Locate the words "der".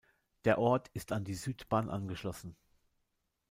0.45-0.57